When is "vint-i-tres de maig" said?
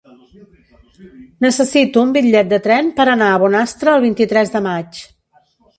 4.09-5.03